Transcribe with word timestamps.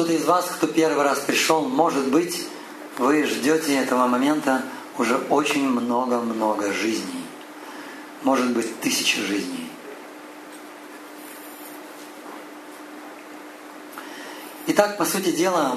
Кто-то 0.00 0.14
из 0.14 0.24
вас, 0.24 0.46
кто 0.46 0.66
первый 0.66 1.04
раз 1.04 1.18
пришел, 1.18 1.68
может 1.68 2.08
быть, 2.08 2.46
вы 2.96 3.22
ждете 3.24 3.76
этого 3.76 4.06
момента 4.06 4.62
уже 4.96 5.18
очень 5.28 5.68
много-много 5.68 6.72
жизней. 6.72 7.22
Может 8.22 8.50
быть, 8.52 8.80
тысячи 8.80 9.20
жизней. 9.20 9.68
Итак, 14.68 14.96
по 14.96 15.04
сути 15.04 15.32
дела, 15.32 15.76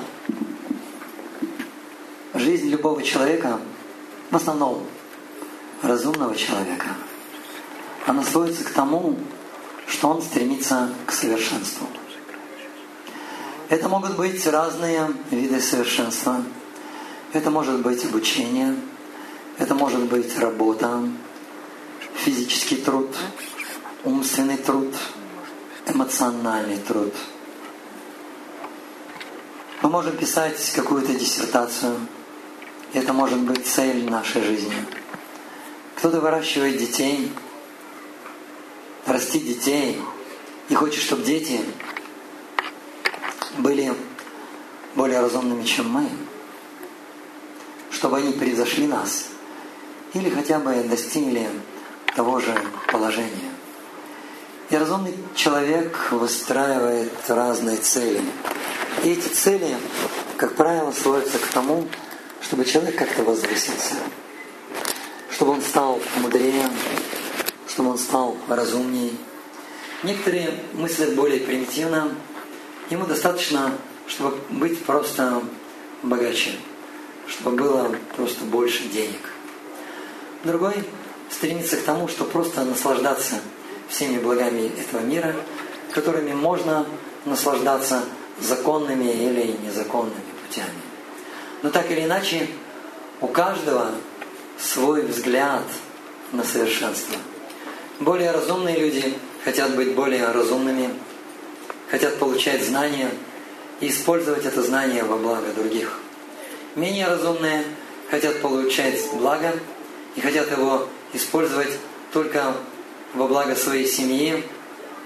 жизнь 2.33 2.69
любого 2.69 3.03
человека, 3.03 3.59
в 4.31 4.37
основном 4.37 4.85
разумного 5.81 6.33
человека, 6.37 6.95
она 8.07 8.23
сводится 8.23 8.63
к 8.63 8.69
тому, 8.69 9.19
что 9.85 10.07
он 10.07 10.21
стремится 10.21 10.93
к 11.07 11.11
совершенству. 11.11 11.89
Это 13.73 13.89
могут 13.89 14.15
быть 14.17 14.45
разные 14.45 15.11
виды 15.31 15.59
совершенства. 15.59 16.43
Это 17.31 17.49
может 17.49 17.81
быть 17.81 18.05
обучение, 18.05 18.75
это 19.57 19.73
может 19.73 20.01
быть 20.01 20.37
работа, 20.37 21.01
физический 22.13 22.75
труд, 22.75 23.09
умственный 24.03 24.57
труд, 24.57 24.93
эмоциональный 25.87 26.77
труд. 26.77 27.15
Мы 29.81 29.89
можем 29.89 30.17
писать 30.17 30.71
какую-то 30.75 31.15
диссертацию. 31.15 31.95
Это 32.93 33.11
может 33.11 33.39
быть 33.39 33.65
цель 33.65 34.07
нашей 34.07 34.43
жизни. 34.43 34.85
Кто-то 35.95 36.21
выращивает 36.21 36.77
детей, 36.77 37.31
растит 39.07 39.43
детей 39.43 39.99
и 40.69 40.75
хочет, 40.75 41.01
чтобы 41.01 41.23
дети 41.23 41.59
были 43.57 43.93
более 44.95 45.19
разумными, 45.19 45.63
чем 45.63 45.89
мы, 45.89 46.09
чтобы 47.91 48.17
они 48.17 48.33
превзошли 48.33 48.87
нас 48.87 49.27
или 50.13 50.29
хотя 50.29 50.59
бы 50.59 50.73
достигли 50.83 51.49
того 52.15 52.39
же 52.39 52.55
положения. 52.91 53.51
И 54.69 54.75
разумный 54.75 55.15
человек 55.35 56.11
выстраивает 56.11 57.11
разные 57.27 57.77
цели. 57.77 58.21
И 59.03 59.11
эти 59.11 59.27
цели, 59.27 59.75
как 60.37 60.55
правило, 60.55 60.91
сводятся 60.91 61.37
к 61.37 61.47
тому, 61.47 61.87
чтобы 62.41 62.65
человек 62.65 62.95
как-то 62.95 63.23
возвысился, 63.23 63.95
чтобы 65.31 65.53
он 65.53 65.61
стал 65.61 65.99
мудрее, 66.17 66.69
чтобы 67.67 67.91
он 67.91 67.97
стал 67.97 68.37
разумнее. 68.47 69.11
Некоторые 70.03 70.59
мыслят 70.73 71.15
более 71.15 71.39
примитивно, 71.39 72.15
Ему 72.93 73.07
достаточно, 73.07 73.71
чтобы 74.05 74.37
быть 74.51 74.83
просто 74.83 75.41
богаче, 76.03 76.51
чтобы 77.27 77.57
было 77.57 77.95
просто 78.15 78.43
больше 78.45 78.83
денег. 78.83 79.31
Другой 80.43 80.75
стремится 81.31 81.77
к 81.77 81.81
тому, 81.81 82.07
чтобы 82.07 82.29
просто 82.29 82.63
наслаждаться 82.63 83.39
всеми 83.89 84.19
благами 84.19 84.71
этого 84.79 85.01
мира, 85.01 85.35
которыми 85.91 86.33
можно 86.33 86.85
наслаждаться 87.25 88.03
законными 88.39 89.05
или 89.05 89.55
незаконными 89.65 90.21
путями. 90.45 90.69
Но 91.63 91.71
так 91.71 91.89
или 91.89 92.03
иначе, 92.03 92.47
у 93.21 93.27
каждого 93.27 93.89
свой 94.59 95.01
взгляд 95.01 95.63
на 96.31 96.43
совершенство. 96.43 97.17
Более 97.99 98.29
разумные 98.29 98.77
люди 98.77 99.15
хотят 99.43 99.75
быть 99.75 99.95
более 99.95 100.31
разумными, 100.31 100.91
хотят 101.93 102.17
получать 102.17 102.65
знания 102.65 103.07
и 103.79 103.87
использовать 103.89 104.45
это 104.45 104.63
знание 104.63 105.03
во 105.03 105.15
благо 105.15 105.53
других. 105.53 105.99
Менее 106.73 107.05
разумные 107.05 107.63
хотят 108.09 108.41
получать 108.41 108.99
благо 109.13 109.53
и 110.15 110.21
хотят 110.21 110.49
его 110.49 110.87
использовать 111.13 111.77
только 112.11 112.55
во 113.13 113.27
благо 113.27 113.55
своей 113.55 113.85
семьи, 113.85 114.43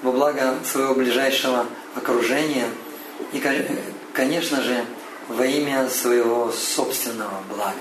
во 0.02 0.14
благо 0.14 0.56
своего 0.64 0.96
ближайшего 0.96 1.66
окружения 1.94 2.70
и, 3.34 3.44
конечно 4.14 4.62
же, 4.62 4.86
во 5.28 5.46
имя 5.46 5.90
своего 5.90 6.54
собственного 6.54 7.44
блага. 7.54 7.76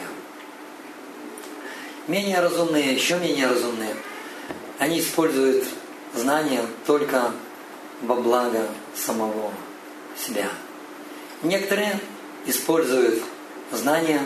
Менее 2.08 2.40
разумные, 2.40 2.92
еще 2.92 3.20
менее 3.20 3.46
разумные, 3.46 3.94
они 4.80 4.98
используют 4.98 5.64
знания 6.12 6.62
только 6.88 7.30
во 8.02 8.16
благо 8.16 8.68
самого 8.94 9.52
себя. 10.16 10.48
Некоторые 11.42 11.98
используют 12.46 13.22
знания 13.72 14.22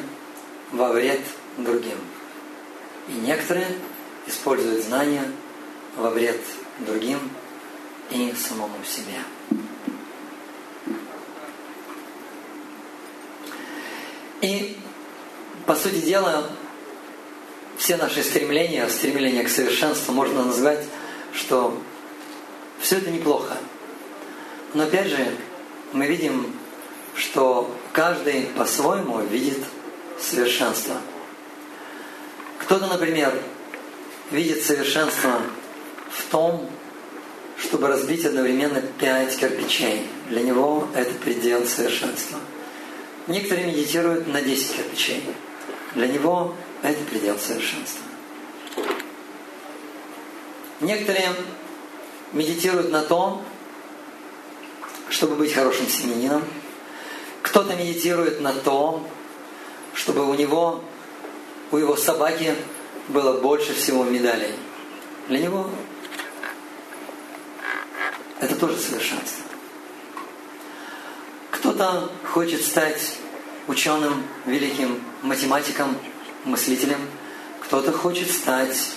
во 0.72 0.88
вред 0.88 1.20
другим. 1.58 1.98
И 3.08 3.12
некоторые 3.12 3.68
используют 4.26 4.84
знания 4.84 5.24
во 5.96 6.10
вред 6.10 6.40
другим 6.80 7.18
и 8.10 8.32
самому 8.34 8.76
себе. 8.84 9.20
И, 14.40 14.76
по 15.66 15.74
сути 15.74 16.00
дела, 16.00 16.50
все 17.76 17.96
наши 17.96 18.22
стремления, 18.22 18.88
стремления 18.88 19.42
к 19.44 19.48
совершенству 19.48 20.12
можно 20.12 20.44
назвать, 20.44 20.84
что 21.34 21.78
все 22.80 22.96
это 22.96 23.10
неплохо. 23.10 23.56
Но 24.74 24.84
опять 24.84 25.08
же, 25.08 25.36
мы 25.92 26.06
видим, 26.06 26.54
что 27.14 27.74
каждый 27.92 28.42
по-своему 28.56 29.20
видит 29.20 29.58
совершенство. 30.18 30.96
Кто-то, 32.58 32.86
например, 32.86 33.36
видит 34.30 34.62
совершенство 34.62 35.40
в 36.10 36.30
том, 36.30 36.70
чтобы 37.58 37.88
разбить 37.88 38.24
одновременно 38.24 38.80
пять 38.80 39.36
кирпичей. 39.36 40.06
Для 40.28 40.42
него 40.42 40.88
это 40.94 41.12
предел 41.14 41.66
совершенства. 41.66 42.38
Некоторые 43.26 43.66
медитируют 43.66 44.26
на 44.28 44.40
10 44.40 44.76
кирпичей. 44.76 45.22
Для 45.94 46.08
него 46.08 46.54
это 46.82 47.02
предел 47.04 47.38
совершенства. 47.38 48.02
Некоторые 50.80 51.34
медитируют 52.32 52.90
на 52.90 53.02
том, 53.02 53.42
чтобы 55.08 55.34
быть 55.36 55.52
хорошим 55.52 55.88
семьянином. 55.88 56.44
Кто-то 57.42 57.74
медитирует 57.74 58.40
на 58.40 58.52
том, 58.52 59.06
чтобы 59.94 60.28
у 60.28 60.34
него, 60.34 60.82
у 61.72 61.76
его 61.76 61.96
собаки 61.96 62.54
было 63.08 63.40
больше 63.40 63.74
всего 63.74 64.04
медалей. 64.04 64.54
Для 65.28 65.38
него 65.38 65.70
это 68.40 68.54
тоже 68.56 68.78
совершенство. 68.78 69.44
Кто-то 71.50 72.10
хочет 72.32 72.64
стать 72.64 73.18
ученым, 73.68 74.22
великим 74.46 75.02
математиком, 75.22 75.96
мыслителем. 76.44 77.00
Кто-то 77.60 77.92
хочет 77.92 78.30
стать 78.30 78.92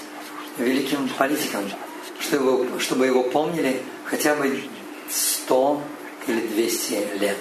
великим 0.58 1.10
политиком, 1.10 1.70
чтобы 2.34 2.66
его, 2.66 2.80
чтобы 2.80 3.06
его 3.06 3.24
помнили 3.24 3.84
хотя 4.06 4.36
бы 4.36 4.64
100 5.10 5.82
или 6.28 6.48
200 6.48 7.18
лет. 7.20 7.38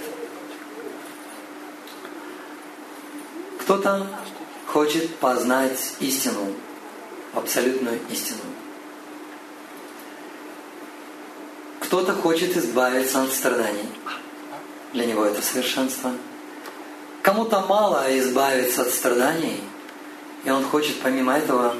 Кто-то 3.60 4.06
хочет 4.66 5.14
познать 5.16 5.94
истину, 6.00 6.52
абсолютную 7.32 8.00
истину. 8.10 8.40
Кто-то 11.80 12.12
хочет 12.12 12.56
избавиться 12.56 13.22
от 13.22 13.32
страданий. 13.32 13.88
Для 14.92 15.06
него 15.06 15.24
это 15.24 15.40
совершенство. 15.40 16.10
Кому-то 17.22 17.60
мало 17.60 18.04
избавиться 18.18 18.82
от 18.82 18.90
страданий, 18.90 19.60
и 20.44 20.50
он 20.50 20.64
хочет 20.64 21.00
помимо 21.00 21.34
этого 21.34 21.76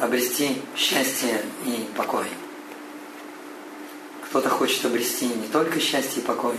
обрести 0.00 0.60
счастье 0.76 1.42
и 1.64 1.88
покой. 1.96 2.26
Кто-то 4.30 4.48
хочет 4.48 4.84
обрести 4.84 5.26
не 5.26 5.48
только 5.48 5.80
счастье 5.80 6.22
и 6.22 6.24
покой, 6.24 6.54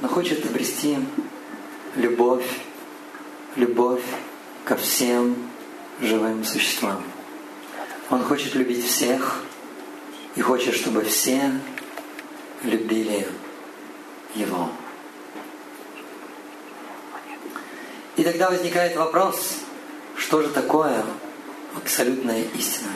но 0.00 0.08
хочет 0.08 0.46
обрести 0.46 0.96
любовь, 1.94 2.46
любовь 3.54 4.02
ко 4.64 4.76
всем 4.76 5.36
живым 6.00 6.42
существам. 6.42 7.02
Он 8.08 8.24
хочет 8.24 8.54
любить 8.54 8.82
всех 8.82 9.42
и 10.36 10.40
хочет, 10.40 10.74
чтобы 10.74 11.04
все 11.04 11.52
любили 12.62 13.28
его. 14.34 14.70
И 18.16 18.24
тогда 18.24 18.48
возникает 18.48 18.96
вопрос, 18.96 19.58
что 20.16 20.40
же 20.40 20.48
такое 20.48 21.04
абсолютная 21.76 22.44
истина? 22.54 22.92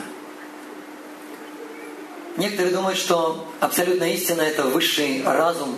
Некоторые 2.41 2.73
думают, 2.73 2.97
что 2.97 3.47
абсолютная 3.59 4.13
истина– 4.13 4.41
это 4.41 4.63
высший 4.63 5.21
разум, 5.23 5.77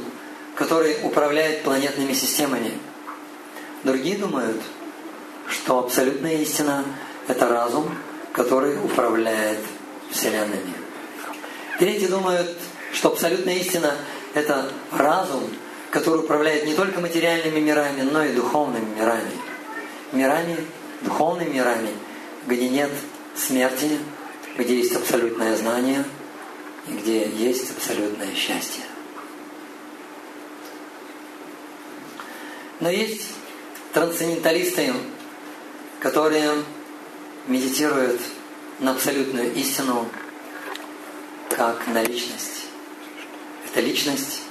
который 0.56 0.96
управляет 1.04 1.64
планетными 1.64 2.14
системами. 2.14 2.72
Другие 3.84 4.18
думают, 4.18 4.62
что 5.50 5.80
абсолютная 5.80 6.38
истина– 6.38 6.86
это 7.28 7.50
разум, 7.50 7.94
который 8.32 8.78
управляет 8.78 9.60
вселенными. 10.10 10.74
Третьи 11.80 12.08
думают, 12.08 12.56
что 12.94 13.10
абсолютная 13.10 13.56
истина– 13.56 13.98
это 14.34 14.72
разум, 14.94 15.44
который 15.92 16.20
управляет 16.22 16.66
не 16.66 16.76
только 16.76 17.02
материальными 17.02 17.60
мирами, 17.60 18.04
но 18.04 18.24
и 18.24 18.32
духовными 18.32 18.88
мирами. 18.98 19.32
Мирами, 20.14 20.56
духовными 21.02 21.56
мирами, 21.56 21.90
где 22.48 22.70
нет 22.70 22.92
смерти, 23.36 24.00
где 24.58 24.78
есть 24.78 24.96
абсолютное 24.96 25.58
знание 25.58 26.06
где 26.88 27.30
есть 27.30 27.72
абсолютное 27.72 28.34
счастье. 28.36 28.84
Но 32.80 32.90
есть 32.90 33.30
трансценденталисты, 33.94 34.94
которые 36.00 36.52
медитируют 37.48 38.20
на 38.80 38.92
абсолютную 38.92 39.54
истину 39.54 40.08
как 41.50 41.88
на 41.88 42.04
личность. 42.04 42.66
Это 43.66 43.80
личность, 43.80 44.42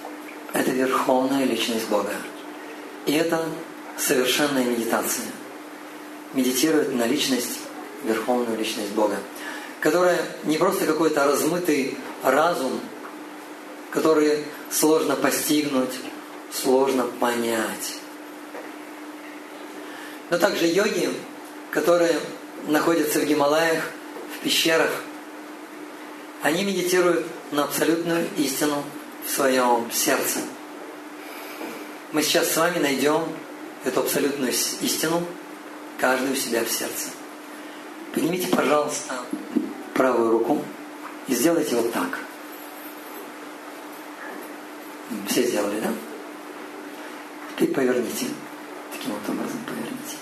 это 0.53 0.71
верховная 0.71 1.45
личность 1.45 1.89
Бога. 1.89 2.15
И 3.07 3.13
это 3.13 3.49
совершенная 3.99 4.65
медитация. 4.65 5.27
Медитирует 6.33 6.95
на 6.95 7.07
личность, 7.07 7.59
верховную 8.05 8.57
личность 8.59 8.93
Бога, 8.93 9.19
которая 9.81 10.19
не 10.45 10.57
просто 10.57 10.87
какой-то 10.87 11.27
размытый 11.27 11.99
разум, 12.23 12.81
который 13.91 14.45
сложно 14.71 15.17
постигнуть, 15.17 15.95
сложно 16.53 17.05
понять. 17.21 17.97
Но 20.31 20.39
также 20.39 20.67
йоги, 20.67 21.11
которые 21.71 22.19
находятся 22.67 23.21
в 23.21 23.25
Гималаях, 23.25 23.85
в 24.37 24.43
пещерах, 24.43 24.91
они 26.43 26.65
медитируют 26.65 27.27
на 27.51 27.65
абсолютную 27.65 28.27
истину 28.37 28.83
в 29.27 29.31
своем 29.31 29.91
сердце. 29.93 30.41
Мы 32.13 32.23
сейчас 32.23 32.51
с 32.51 32.57
вами 32.57 32.79
найдем 32.79 33.25
эту 33.85 34.01
абсолютную 34.01 34.53
истину, 34.53 35.25
каждый 35.99 36.33
у 36.33 36.37
себя 36.37 36.65
в 36.65 36.71
сердце. 36.71 37.11
Поднимите, 38.15 38.49
пожалуйста, 38.49 39.15
правую 39.95 40.31
руку 40.33 40.65
и 41.29 41.35
сделайте 41.35 41.77
вот 41.77 41.93
так. 41.93 42.19
Все 45.29 45.45
сделали, 45.45 45.81
да? 45.81 45.93
Теперь 47.55 47.75
поверните. 47.75 48.27
Таким 48.93 49.13
вот 49.13 49.29
образом 49.29 49.59
поверните. 49.67 50.17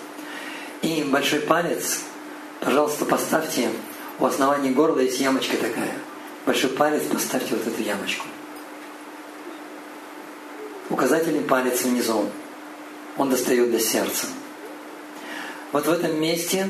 И 0.82 1.04
большой 1.04 1.40
палец, 1.40 2.00
пожалуйста, 2.60 3.04
поставьте 3.04 3.70
у 4.18 4.24
основания 4.24 4.70
горла 4.70 5.00
есть 5.00 5.20
ямочка 5.20 5.56
такая. 5.56 5.94
Большой 6.44 6.70
палец 6.70 7.02
поставьте 7.04 7.54
вот 7.54 7.66
эту 7.66 7.82
ямочку. 7.82 8.26
Указательный 10.90 11.42
палец 11.42 11.82
внизу. 11.82 12.28
Он 13.16 13.30
достает 13.30 13.70
до 13.70 13.78
сердца. 13.78 14.26
Вот 15.72 15.86
в 15.86 15.90
этом 15.90 16.20
месте 16.20 16.68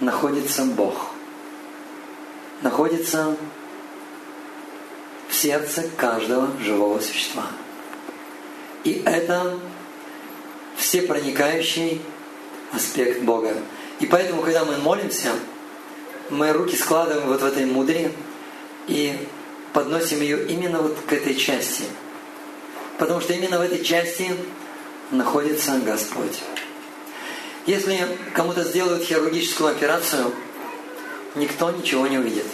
находится 0.00 0.64
Бог. 0.64 1.10
Находится 2.62 3.36
в 5.28 5.34
сердце 5.34 5.88
каждого 5.96 6.50
живого 6.60 7.00
существа. 7.00 7.46
И 8.84 9.02
это 9.04 9.58
всепроникающий 10.76 12.00
аспект 12.72 13.22
Бога. 13.22 13.54
И 14.00 14.06
поэтому, 14.06 14.42
когда 14.42 14.64
мы 14.64 14.76
молимся, 14.78 15.32
мы 16.30 16.52
руки 16.52 16.76
складываем 16.76 17.28
вот 17.28 17.42
в 17.42 17.44
этой 17.44 17.66
мудре 17.66 18.12
и 18.86 19.28
подносим 19.72 20.20
ее 20.20 20.46
именно 20.46 20.80
вот 20.80 20.96
к 21.06 21.12
этой 21.12 21.34
части. 21.34 21.84
Потому 22.98 23.20
что 23.20 23.32
именно 23.32 23.58
в 23.58 23.62
этой 23.62 23.84
части 23.84 24.34
находится 25.10 25.78
Господь. 25.84 26.40
Если 27.66 27.98
кому-то 28.34 28.64
сделают 28.64 29.04
хирургическую 29.04 29.70
операцию, 29.70 30.32
никто 31.34 31.70
ничего 31.70 32.06
не 32.06 32.18
увидит 32.18 32.46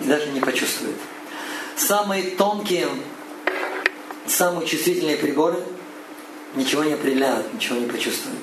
и 0.00 0.04
даже 0.04 0.28
не 0.30 0.40
почувствует. 0.40 0.96
Самые 1.76 2.30
тонкие, 2.30 2.88
самые 4.26 4.66
чувствительные 4.66 5.16
приборы 5.16 5.58
ничего 6.54 6.84
не 6.84 6.94
определяют, 6.94 7.52
ничего 7.52 7.78
не 7.78 7.86
почувствуют. 7.86 8.40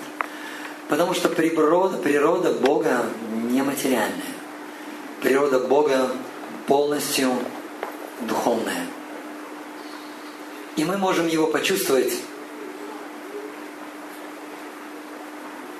Потому 0.87 1.13
что 1.13 1.29
природа, 1.29 1.97
природа 1.97 2.53
Бога 2.53 3.05
нематериальная. 3.31 4.33
Природа 5.21 5.59
Бога 5.59 6.11
полностью 6.67 7.31
духовная. 8.21 8.85
И 10.75 10.85
мы 10.85 10.97
можем 10.97 11.27
его 11.27 11.47
почувствовать. 11.47 12.13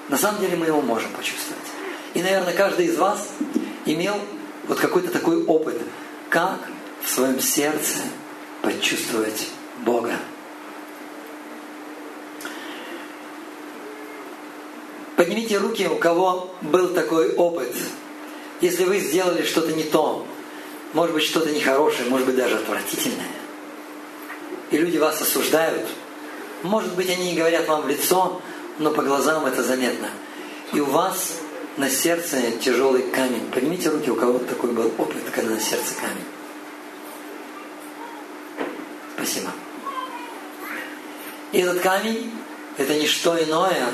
На 0.10 0.18
самом 0.18 0.42
деле 0.42 0.56
мы 0.56 0.68
его 0.68 0.82
можем 0.82 1.12
почувствовать. 1.12 1.64
И, 2.14 2.22
наверное, 2.22 2.54
каждый 2.54 2.88
из 2.88 2.98
вас 2.98 3.30
имел 3.86 4.16
вот 4.68 4.80
какой-то 4.80 5.12
такой 5.12 5.44
опыт, 5.46 5.82
как 6.30 6.60
в 7.04 7.10
своем 7.10 7.40
сердце 7.40 8.00
почувствовать 8.62 9.48
Бога. 9.80 10.14
Поднимите 15.16 15.58
руки, 15.58 15.88
у 15.88 15.98
кого 15.98 16.54
был 16.62 16.90
такой 16.90 17.34
опыт– 17.36 17.74
если 18.64 18.86
вы 18.86 19.00
сделали 19.00 19.44
что-то 19.44 19.74
не 19.74 19.84
то, 19.84 20.26
может 20.94 21.14
быть, 21.14 21.26
что-то 21.26 21.52
нехорошее, 21.52 22.08
может 22.10 22.26
быть, 22.26 22.38
даже 22.38 22.56
отвратительное, 22.56 23.28
и 24.72 24.78
люди 24.78 24.98
вас 24.98 25.22
осуждают, 25.22 25.86
может 26.62 26.96
быть, 26.96 27.10
они 27.10 27.32
не 27.32 27.36
говорят 27.38 27.68
вам 27.68 27.82
в 27.82 27.90
лицо, 27.90 28.42
но 28.80 28.92
по 28.92 29.02
глазам 29.02 29.46
это 29.46 29.62
заметно. 29.64 30.08
И 30.72 30.80
у 30.80 30.86
вас 30.86 31.42
на 31.78 31.90
сердце 31.90 32.52
тяжелый 32.60 33.04
камень. 33.04 33.50
Поднимите 33.52 33.90
руки, 33.90 34.12
у 34.12 34.16
кого 34.16 34.40
такой 34.40 34.72
был 34.72 34.92
опыт, 34.98 35.24
когда 35.34 35.52
на 35.52 35.60
сердце 35.60 35.94
камень. 36.00 36.26
Спасибо. 39.16 39.52
И 41.52 41.60
этот 41.60 41.82
камень– 41.82 42.32
это 42.78 42.96
не 42.96 43.08
что 43.08 43.42
иное, 43.42 43.90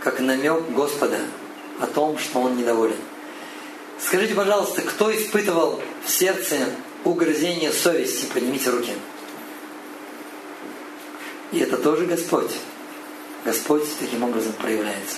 как 0.00 0.20
намек 0.20 0.70
Господа 0.70 1.18
о 1.80 1.86
том, 1.86 2.18
что 2.18 2.40
Он 2.40 2.56
недоволен. 2.56 2.96
Скажите, 3.98 4.34
пожалуйста, 4.34 4.82
кто 4.82 5.14
испытывал 5.14 5.80
в 6.04 6.10
сердце 6.10 6.56
угрызение 7.04 7.72
совести? 7.72 8.26
Поднимите 8.26 8.70
руки. 8.70 8.92
И 11.50 11.58
это 11.58 11.76
тоже 11.78 12.06
Господь. 12.06 12.52
Господь 13.44 13.84
таким 13.98 14.22
образом 14.22 14.52
проявляется. 14.52 15.16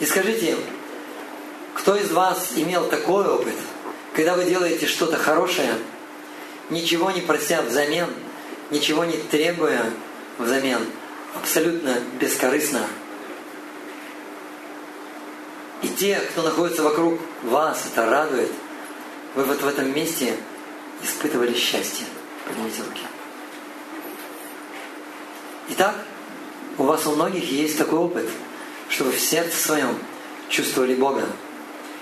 И 0.00 0.06
скажите, 0.06 0.56
кто 1.74 1.96
из 1.96 2.10
вас 2.10 2.52
имел 2.56 2.88
такой 2.88 3.26
опыт, 3.26 3.54
когда 4.14 4.34
вы 4.34 4.44
делаете 4.44 4.86
что-то 4.86 5.16
хорошее, 5.16 5.74
ничего 6.70 7.10
не 7.10 7.20
прося 7.20 7.62
взамен, 7.62 8.08
ничего 8.70 9.04
не 9.04 9.16
требуя 9.16 9.90
взамен, 10.38 10.80
абсолютно 11.34 11.96
бескорыстно– 12.20 12.86
и 15.84 15.88
те, 15.88 16.16
кто 16.16 16.40
находится 16.40 16.82
вокруг 16.82 17.20
вас, 17.42 17.84
это 17.92 18.06
радует. 18.06 18.50
Вы 19.34 19.44
вот 19.44 19.60
в 19.60 19.68
этом 19.68 19.94
месте 19.94 20.34
испытывали 21.02 21.52
счастье. 21.52 22.06
Поднимите 22.46 22.82
руки. 22.82 23.02
Итак, 25.68 25.94
у 26.78 26.84
вас 26.84 27.06
у 27.06 27.14
многих 27.14 27.52
есть 27.52 27.76
такой 27.76 27.98
опыт, 27.98 28.26
что 28.94 29.04
вы 29.04 29.10
в 29.10 29.18
сердце 29.18 29.56
своем 29.56 29.98
чувствовали 30.48 30.94
Бога. 30.94 31.26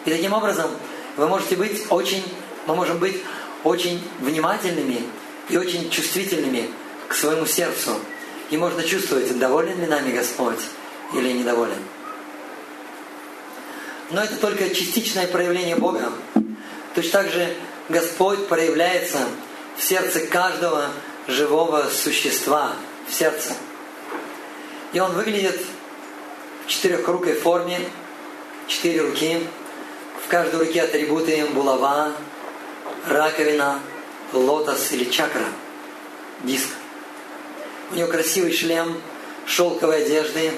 И 0.04 0.10
таким 0.10 0.34
образом 0.34 0.70
вы 1.16 1.26
можете 1.26 1.56
быть 1.56 1.86
очень, 1.88 2.22
мы 2.66 2.74
можем 2.76 2.98
быть 2.98 3.16
очень 3.64 4.02
внимательными 4.20 5.02
и 5.48 5.56
очень 5.56 5.88
чувствительными 5.88 6.68
к 7.08 7.14
своему 7.14 7.46
сердцу. 7.46 7.98
И 8.50 8.58
можно 8.58 8.82
чувствовать, 8.84 9.38
доволен 9.38 9.80
ли 9.80 9.86
нами 9.86 10.14
Господь 10.14 10.58
или 11.14 11.32
недоволен. 11.32 11.78
Но 14.10 14.22
это 14.22 14.36
только 14.36 14.68
частичное 14.68 15.26
проявление 15.26 15.76
Бога. 15.76 16.12
Точно 16.94 17.10
так 17.10 17.30
же 17.30 17.56
Господь 17.88 18.48
проявляется 18.48 19.20
в 19.78 19.82
сердце 19.82 20.26
каждого 20.26 20.90
живого 21.26 21.88
существа, 21.88 22.74
в 23.08 23.14
сердце. 23.14 23.54
И 24.92 25.00
он 25.00 25.12
выглядит 25.12 25.58
четырехрукой 26.72 27.34
форме, 27.34 27.78
четыре 28.66 29.02
руки. 29.02 29.46
В 30.24 30.28
каждой 30.30 30.60
руке 30.60 30.80
атрибуты 30.80 31.44
булава, 31.46 32.12
раковина, 33.06 33.80
лотос 34.32 34.92
или 34.92 35.04
чакра. 35.04 35.44
диск. 36.44 36.68
У 37.90 37.96
него 37.96 38.08
красивый 38.08 38.52
шлем, 38.52 38.98
шелковые 39.44 40.04
одежды, 40.04 40.52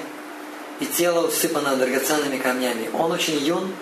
и 0.79 0.85
тело 0.85 1.27
усыпано 1.27 1.75
драгоценными 1.75 2.37
камнями. 2.37 2.89
Он 2.93 3.11
очень 3.11 3.37
юн, 3.37 3.73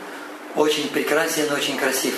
очень 0.55 0.89
прекрасен, 0.89 1.51
очень 1.51 1.77
красив. 1.77 2.15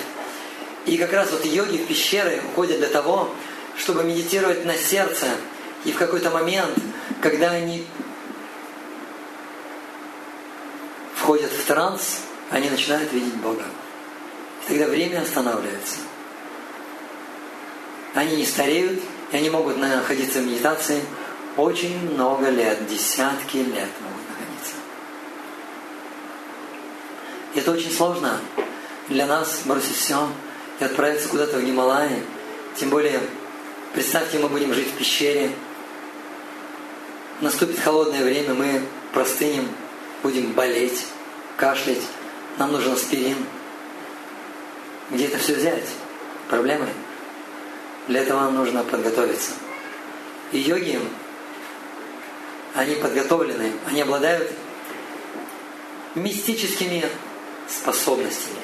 И 0.86 0.96
как 0.96 1.12
раз 1.12 1.30
вот 1.30 1.44
йоги 1.44 1.76
в 1.76 1.86
пещеры 1.86 2.40
уходят 2.52 2.78
для 2.78 2.88
того, 2.88 3.28
чтобы 3.76 4.02
медитировать 4.04 4.64
на 4.64 4.76
сердце. 4.78 5.26
И 5.84 5.92
в 5.92 5.98
какой-то 5.98 6.30
момент, 6.30 6.72
когда 7.20 7.50
они 7.50 7.86
входят 11.26 11.50
в 11.50 11.66
транс, 11.66 12.20
они 12.52 12.70
начинают 12.70 13.12
видеть 13.12 13.34
Бога. 13.34 13.64
И 14.62 14.68
тогда 14.68 14.86
время 14.86 15.22
останавливается. 15.22 15.96
Они 18.14 18.36
не 18.36 18.46
стареют, 18.46 19.02
и 19.32 19.36
они 19.36 19.50
могут 19.50 19.76
находиться 19.76 20.38
в 20.38 20.46
медитации 20.46 21.02
очень 21.56 21.98
много 22.12 22.48
лет, 22.48 22.86
десятки 22.86 23.56
лет 23.56 23.88
могут 24.02 24.22
находиться. 24.30 24.74
И 27.54 27.58
это 27.58 27.72
очень 27.72 27.90
сложно 27.90 28.38
для 29.08 29.26
нас 29.26 29.62
бросить 29.64 29.96
все 29.96 30.28
и 30.78 30.84
отправиться 30.84 31.28
куда-то 31.28 31.56
в 31.56 31.64
Гималаи. 31.64 32.22
Тем 32.76 32.90
более, 32.90 33.18
представьте, 33.94 34.38
мы 34.38 34.48
будем 34.48 34.72
жить 34.72 34.92
в 34.92 34.96
пещере. 34.96 35.50
Наступит 37.40 37.80
холодное 37.80 38.22
время, 38.22 38.54
мы 38.54 38.80
простынем, 39.12 39.68
будем 40.22 40.52
болеть, 40.52 41.04
кашлять. 41.56 42.02
Нам 42.58 42.72
нужен 42.72 42.92
аспирин. 42.92 43.36
Где 45.10 45.26
это 45.26 45.38
все 45.38 45.54
взять? 45.54 45.88
Проблемы. 46.48 46.88
Для 48.08 48.22
этого 48.22 48.40
нам 48.40 48.54
нужно 48.54 48.84
подготовиться. 48.84 49.52
И 50.52 50.58
йоги, 50.58 51.00
они 52.74 52.94
подготовлены, 52.96 53.72
они 53.88 54.00
обладают 54.00 54.52
мистическими 56.14 57.04
способностями. 57.68 58.60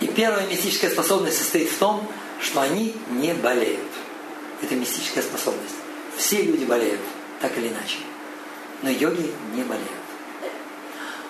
И 0.00 0.06
первая 0.06 0.46
мистическая 0.46 0.90
способность 0.90 1.38
состоит 1.38 1.70
в 1.70 1.78
том, 1.78 2.06
что 2.40 2.60
они 2.60 2.94
не 3.10 3.34
болеют. 3.34 3.80
Это 4.62 4.74
мистическая 4.76 5.22
способность. 5.22 5.74
Все 6.16 6.42
люди 6.42 6.64
болеют, 6.64 7.00
так 7.40 7.56
или 7.58 7.68
иначе. 7.68 7.96
Но 8.82 8.90
йоги 8.90 9.32
не 9.54 9.62
болеют. 9.62 10.03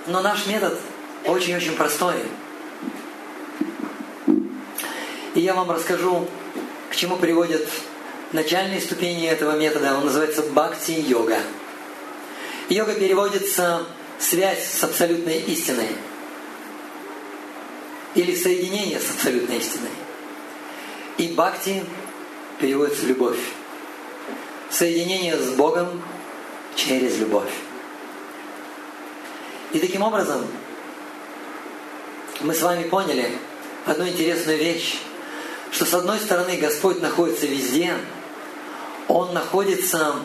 Но 0.07 0.21
наш 0.21 0.47
метод 0.47 0.79
очень-очень 1.25 1.77
простой. 1.77 2.15
И 5.35 5.41
я 5.41 5.55
вам 5.55 5.71
расскажу, 5.71 6.29
к 6.91 6.97
чему 6.97 7.17
приводят 7.17 7.67
начальные 8.33 8.81
ступени 8.81 9.27
этого 9.27 9.59
метода. 9.59 9.97
Он 9.97 10.05
называется 10.05 10.43
бхакти-йога. 10.43 11.39
Йога 12.69 12.95
переводится 12.95 13.87
связь 14.19 14.65
с 14.65 14.85
абсолютной 14.85 15.39
истиной 15.41 15.89
или 18.15 18.35
соединение 18.35 19.01
с 19.01 19.11
абсолютной 19.11 19.59
истиной. 19.59 19.91
И 21.17 21.29
бхакти 21.29 21.83
переводится 22.61 23.07
любовь. 23.07 23.39
Соединение 24.71 25.37
с 25.39 25.51
Богом 25.51 26.03
через 26.77 27.19
любовь. 27.19 27.51
И 29.75 29.79
таким 29.79 30.01
образом 30.01 30.47
мы 32.41 32.55
с 32.55 32.63
вами 32.63 32.89
поняли 32.89 33.37
одну 33.85 34.09
интересную 34.09 34.57
вещь, 34.57 34.97
что 35.71 35.85
с 35.85 35.93
одной 35.93 36.19
стороны 36.19 36.57
Господь 36.57 37.03
находится 37.03 37.45
везде, 37.45 37.95
Он 39.09 39.35
находится 39.35 40.17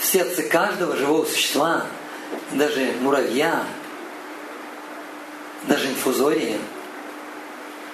в 0.00 0.04
сердце 0.04 0.42
каждого 0.42 0.96
живого 0.96 1.24
существа, 1.24 1.86
даже 2.50 2.94
муравья, 3.00 3.64
даже 5.68 5.86
инфузории– 5.88 6.58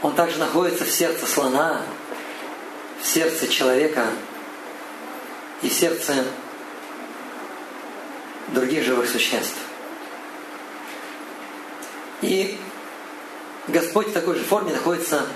он 0.02 0.16
также 0.16 0.38
находится 0.38 0.84
в 0.84 0.90
сердце 0.90 1.26
слона, 1.26 1.80
в 3.00 3.06
сердце 3.06 3.46
человека 3.46 4.06
и 5.62 5.68
в 5.68 5.72
сердце 5.72 6.24
других 8.48 8.82
живых 8.82 9.08
существ. 9.08 9.61
И 12.22 12.56
Господь 13.68 14.08
в 14.08 14.12
такой 14.12 14.36
же 14.36 14.44
форме 14.44 14.72
находится 14.72 15.26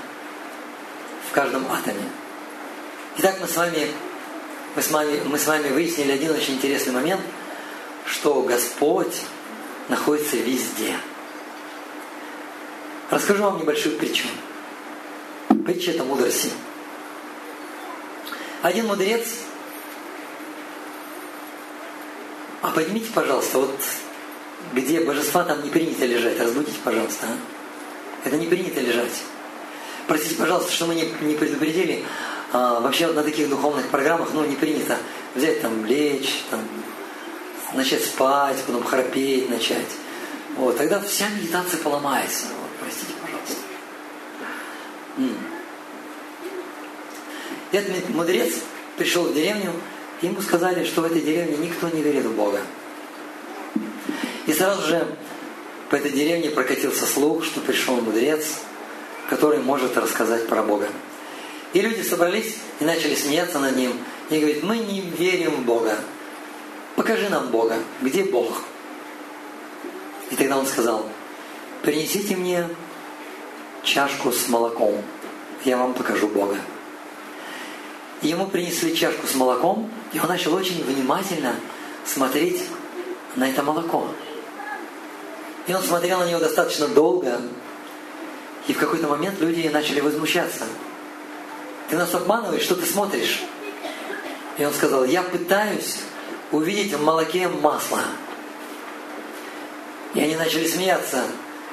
в 1.29 1.33
каждом 1.33 1.71
атоме. 1.71 2.09
Итак, 3.19 3.39
мы 3.41 3.49
с 3.49 3.57
вами, 3.57 3.89
мы 4.77 4.83
с 4.83 4.91
вами, 4.91 5.21
мы 5.25 5.39
с 5.39 5.47
вами 5.47 5.69
выяснили 5.69 6.13
один 6.13 6.31
очень 6.31 6.55
интересный 6.55 6.93
момент, 6.93 7.21
что 8.07 8.43
Господь 8.43 9.23
находится 9.89 10.37
везде. 10.37 10.97
Расскажу 13.11 13.43
вам 13.43 13.59
небольшую 13.59 13.97
притчу. 13.99 14.27
Притча– 15.65 15.91
это 15.93 16.05
мудрости. 16.05 16.51
Один 18.63 18.87
мудрец, 18.87 19.27
а 22.63 22.71
поднимите, 22.71 23.11
пожалуйста, 23.13 23.59
вот 23.59 23.79
где 24.73 25.01
божества, 25.01 25.45
там 25.45 25.63
не 25.63 25.71
принято 25.71 26.05
лежать. 26.05 26.39
Разбудите, 26.39 26.79
пожалуйста. 26.85 27.27
А? 27.27 28.27
Это 28.27 28.37
не 28.37 28.47
принято 28.47 28.81
лежать. 28.81 29.23
Простите, 30.07 30.37
пожалуйста, 30.37 30.73
что 30.73 30.87
мы 30.87 30.95
не, 30.95 31.09
не 31.23 31.35
предупредили. 31.35 32.05
А, 32.53 32.81
вообще 32.81 33.09
на 33.09 33.23
таких 33.23 33.49
духовных 33.49 33.89
программах 33.89 34.31
ну, 34.33 34.45
не 34.45 34.57
принято 34.57 34.99
взять 35.35 35.61
там, 35.61 35.85
лечь, 35.85 36.45
там, 36.51 36.61
начать 37.75 38.05
спать, 38.05 38.57
потом 38.67 38.85
храпеть 38.85 39.51
начать. 39.51 39.91
Вот, 40.57 40.77
тогда 40.77 41.01
вся 41.01 41.29
медитация 41.29 41.81
поломается. 41.81 42.47
Вот, 42.61 42.71
простите, 42.81 43.13
пожалуйста. 43.21 43.57
М. 45.19 45.37
Этот 47.73 48.09
мудрец 48.11 48.55
пришел 48.97 49.25
в 49.25 49.35
деревню, 49.35 49.73
и 50.23 50.27
ему 50.27 50.41
сказали, 50.41 50.85
что 50.85 51.03
в 51.03 51.05
этой 51.05 51.21
деревне 51.21 51.57
никто 51.59 51.89
не 51.89 52.01
верит 52.01 52.25
в 52.25 52.35
Бога. 52.35 52.61
И 54.57 54.59
сразу 54.59 54.89
же 54.89 55.07
по 55.91 55.97
этой 55.97 56.13
деревне 56.13 56.49
прокатился 56.49 57.05
слух, 57.05 57.45
что 57.45 57.61
пришел 57.61 58.01
мудрец, 58.01 58.61
который 59.29 59.59
может 59.59 59.99
рассказать 59.99 60.49
про 60.49 60.63
Бога. 60.63 60.89
И 61.75 61.81
люди 61.83 62.01
собрались 62.01 62.57
и 62.81 62.85
начали 62.85 63.15
смеяться 63.15 63.59
над 63.59 63.77
ним. 63.77 63.93
И 64.31 64.39
говорят, 64.39 64.63
мы 64.63 64.79
не 64.79 65.03
верим 65.03 65.51
в 65.51 65.65
Бога. 65.67 65.99
Покажи 66.95 67.29
нам 67.29 67.49
Бога. 67.49 67.77
Где 68.01 68.25
Бог? 68.25 68.63
И 70.31 70.37
тогда 70.37 70.57
он 70.57 70.67
сказал, 70.67 71.07
принесите 71.83 72.35
мне 72.35 72.67
чашку 73.83 74.33
с 74.33 74.49
молоком. 74.49 75.03
Я 75.67 75.77
вам 75.77 75.93
покажу 75.93 76.29
Бога 76.29 76.57
ему 78.23 78.47
принесли 78.47 78.97
чашку 78.97 79.27
с 79.27 79.35
молоком, 79.35 79.91
и 80.15 80.19
он 80.19 80.29
начал 80.29 80.55
очень 80.55 80.83
внимательно 80.83 81.57
смотреть 82.07 82.63
на 83.37 83.51
это 83.51 83.63
молоко. 83.63 84.09
И 85.67 85.75
он 85.75 85.83
смотрел 85.83 86.21
на 86.21 86.29
него 86.29 86.39
достаточно 86.39 86.87
долго, 86.89 87.41
и 88.69 88.73
в 88.73 88.79
какой-то 88.79 89.09
момент 89.09 89.41
люди 89.41 89.69
начали 89.69 90.01
возмущаться. 90.01 90.65
Ты 91.89 91.97
нас 91.97 92.15
обманываешь, 92.15 92.63
что 92.63 92.75
ты 92.75 92.85
смотришь? 92.85 93.43
И 94.59 94.65
он 94.65 94.73
сказал, 94.73 95.05
я 95.05 95.23
пытаюсь 95.23 95.99
увидеть 96.51 96.93
в 96.95 97.03
молоке 97.03 97.49
масло. 97.49 98.01
И 100.15 100.21
они 100.21 100.35
начали 100.37 100.67
смеяться. 100.67 101.25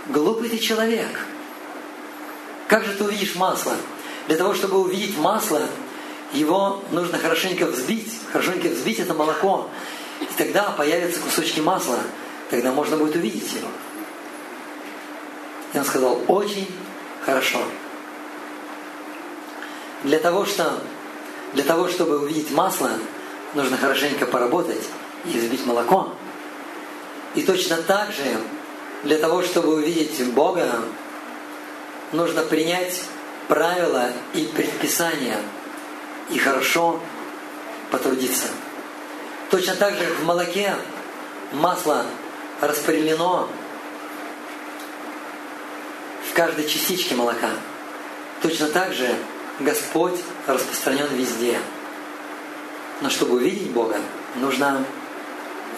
Глупый 0.07 0.50
ты 0.50 0.57
человек. 0.57 1.25
Как 2.67 2.83
же 2.83 2.93
ты 2.93 3.03
увидишь 3.03 3.35
масло? 3.35 3.73
Для 4.27 4.38
того, 4.38 4.53
чтобы 4.53 4.79
увидеть 4.79 5.17
масло, 5.17 5.62
его 6.33 6.83
нужно 6.91 7.17
хорошенько 7.17 7.65
взбить, 7.65 8.12
хорошенько 8.31 8.67
взбить 8.67 9.00
это 9.00 9.13
молоко. 9.13 9.69
И 10.21 10.25
тогда 10.38 10.71
появятся 10.71 11.19
кусочки 11.19 11.59
масла, 11.59 12.00
тогда 12.53 12.72
можно 12.72 12.98
будет 12.98 13.15
увидеть 13.15 13.51
его. 13.51 13.67
И 15.74 15.77
он 15.79 15.83
сказал, 15.83 16.22
очень 16.27 16.67
хорошо. 17.25 17.57
Для 20.03 20.19
того, 20.19 20.45
что, 20.45 20.79
для 21.53 21.63
того, 21.63 21.88
чтобы 21.88 22.19
увидеть 22.19 22.51
масло, 22.51 22.91
нужно 23.55 23.75
хорошенько 23.75 24.27
поработать 24.27 24.83
и 25.25 25.39
взбить 25.39 25.65
молоко. 25.65 26.13
И 27.33 27.41
точно 27.41 27.77
так 27.77 28.12
же, 28.12 28.24
для 29.01 29.17
того, 29.17 29.41
чтобы 29.41 29.74
увидеть 29.74 30.24
Бога, 30.33 30.79
нужно 32.12 32.43
принять 32.43 33.01
правила 33.48 34.12
и 34.36 34.45
предписания– 34.45 35.39
и 36.29 36.38
хорошо 36.38 37.00
потрудиться. 37.91 38.48
Точно 39.50 39.75
так 39.75 39.95
же 39.95 40.05
в 40.05 40.24
молоке 40.24 40.75
масло 41.51 42.05
распределено 42.62 43.50
в 46.29 46.33
каждой 46.33 46.67
частичке 46.67 47.15
молока. 47.15 47.50
Точно 48.41 48.67
так 48.67 48.93
же 48.93 49.07
Господь 49.60 50.19
распространен 50.48 51.07
везде. 51.15 51.60
Но 53.01 53.10
чтобы 53.10 53.36
увидеть 53.36 53.72
Бога, 53.72 53.98
нужно 54.36 54.83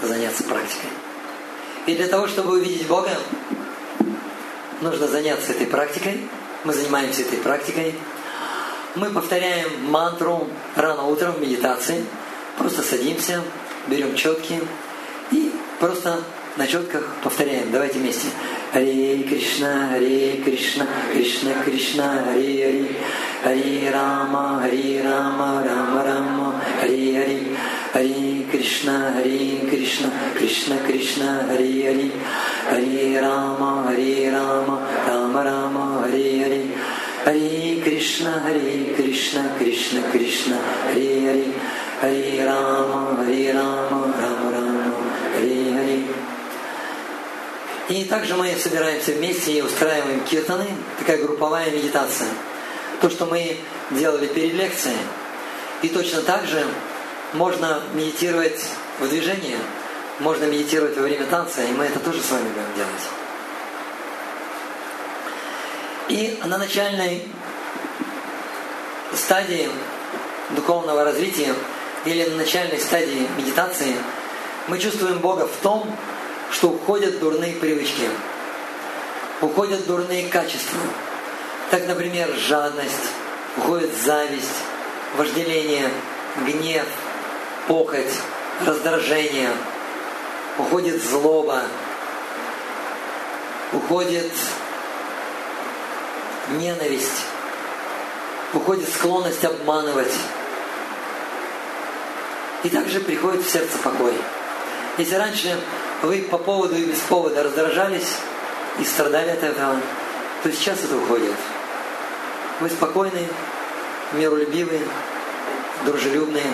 заняться 0.01 0.43
практикой. 0.43 0.89
И 1.85 1.95
для 1.95 2.07
того, 2.07 2.27
чтобы 2.27 2.53
увидеть 2.53 2.87
Бога, 2.87 3.11
нужно 4.81 5.07
заняться 5.07 5.51
этой 5.51 5.67
практикой. 5.67 6.27
Мы 6.63 6.73
занимаемся 6.73 7.21
этой 7.21 7.37
практикой. 7.37 7.95
Мы 8.95 9.09
повторяем 9.09 9.91
мантру 9.91 10.47
рано 10.75 11.03
утром 11.03 11.33
в 11.33 11.41
медитации. 11.41 12.05
Просто 12.57 12.81
садимся, 12.81 13.43
берем 13.87 14.15
четки 14.15 14.61
и 15.31 15.51
просто 15.79 16.23
на 16.57 16.67
четках 16.67 17.03
повторяем. 17.23 17.71
Давайте 17.71 17.99
вместе. 17.99 18.27
Харе 18.71 19.23
Кришна, 19.23 19.89
Харе 19.91 20.41
Кришна, 20.43 20.85
Кришна 21.13 21.51
Кришна, 21.63 22.23
Харе 22.25 22.63
Харе, 22.63 22.87
Харе 23.43 23.91
Рама, 23.91 24.59
Харе 24.61 25.01
Рама, 25.01 25.63
Рама 25.65 26.03
Рама, 26.03 26.61
Харе 26.81 27.13
Харе, 27.13 27.39
Харе 27.93 28.45
Кришна, 28.51 29.13
Харе 29.13 29.69
Кришна, 29.69 30.09
Кришна 30.37 30.77
Кришна, 30.85 31.45
Харе 31.47 31.83
Харе, 31.83 32.11
Харе 32.69 33.19
Рама, 33.21 33.85
Харе 33.87 34.31
Рама, 34.31 34.81
Рама 35.07 35.43
Рама, 35.43 36.01
Харе 36.03 36.43
Харе, 36.43 36.61
Харе 37.23 37.81
Кришна, 37.83 38.41
Харе 38.45 38.95
Кришна, 38.97 39.41
Кришна 39.59 40.01
Кришна, 40.11 40.57
Харе 40.87 41.21
Харе, 41.21 41.45
Харе 42.01 42.45
Рама, 42.45 43.17
Харе 43.17 43.53
Рама, 43.53 44.13
Рама 44.21 44.51
Рама, 44.51 44.64
И 47.87 48.03
также 48.05 48.35
мы 48.35 48.55
собираемся 48.55 49.11
вместе 49.11 49.51
и 49.51 49.61
устраиваем 49.61 50.23
киртаны, 50.23 50.67
такая 50.97 51.17
групповая 51.19 51.69
медитация. 51.69 52.29
То, 52.99 53.09
что 53.11 53.27
мы 53.27 53.57
делали 53.91 54.25
перед 54.25 54.53
лекцией. 54.53 54.97
И 55.83 55.89
точно 55.89 56.21
так 56.21 56.45
же 56.47 56.65
можно 57.33 57.83
медитировать 57.93 58.59
в 58.99 59.07
движении, 59.07 59.57
можно 60.19 60.45
медитировать 60.45 60.97
во 60.97 61.03
время 61.03 61.25
танца, 61.27 61.61
и 61.61 61.71
мы 61.73 61.85
это 61.85 61.99
тоже 61.99 62.21
с 62.21 62.31
вами 62.31 62.47
будем 62.47 62.75
делать. 62.75 63.03
И 66.07 66.39
на 66.43 66.57
начальной 66.57 67.23
стадии 69.13 69.69
духовного 70.51 71.03
развития 71.03 71.53
или 72.05 72.29
на 72.29 72.37
начальной 72.37 72.79
стадии 72.79 73.27
медитации 73.37 73.95
мы 74.67 74.79
чувствуем 74.79 75.19
Бога 75.19 75.47
в 75.47 75.61
том, 75.61 75.95
что 76.51 76.69
уходят 76.69 77.19
дурные 77.19 77.53
привычки, 77.55 78.09
уходят 79.41 79.85
дурные 79.87 80.27
качества. 80.29 80.79
Так, 81.71 81.87
например, 81.87 82.33
жадность, 82.35 83.09
уходит 83.57 83.91
зависть, 83.95 84.63
вожделение, 85.17 85.89
гнев, 86.45 86.85
похоть, 87.67 88.13
раздражение, 88.65 89.49
уходит 90.57 91.03
злоба, 91.03 91.63
уходит 93.73 94.31
ненависть, 96.49 97.25
уходит 98.53 98.87
склонность 98.89 99.43
обманывать. 99.43 100.13
И 102.63 102.69
также 102.69 102.99
приходит 102.99 103.45
в 103.45 103.49
сердце 103.49 103.77
покой. 103.77 104.13
Если 104.97 105.15
раньше 105.15 105.57
вы 106.01 106.21
по 106.23 106.37
поводу 106.37 106.75
и 106.75 106.85
без 106.85 106.99
повода 106.99 107.43
раздражались 107.43 108.17
и 108.79 108.83
страдали 108.83 109.29
от 109.29 109.43
этого, 109.43 109.75
то 110.43 110.51
сейчас 110.51 110.83
это 110.83 110.97
уходит. 110.97 111.33
Вы 112.59 112.69
спокойны, 112.69 113.27
миролюбивые, 114.13 114.81
дружелюбные 115.85 116.53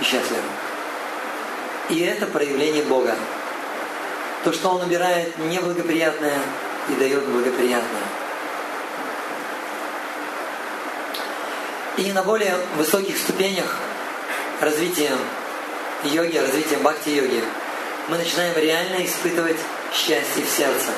и 0.00 0.04
счастливы. 0.04 0.42
И 1.90 2.00
это 2.00 2.26
проявление 2.26 2.82
Бога. 2.84 3.14
То, 4.44 4.52
что 4.52 4.70
Он 4.70 4.82
убирает 4.82 5.36
неблагоприятное 5.38 6.38
и 6.88 6.94
дает 6.94 7.24
благоприятное. 7.24 8.02
И 11.96 12.12
на 12.12 12.22
более 12.22 12.56
высоких 12.76 13.16
ступенях 13.16 13.76
развития 14.60 15.12
йоги, 16.02 16.36
развития 16.38 16.76
бхакти-йоги– 16.76 17.42
мы 18.08 18.18
начинаем 18.18 18.56
реально 18.56 19.04
испытывать 19.04 19.56
счастье 19.92 20.44
в 20.44 20.48
сердце. 20.48 20.90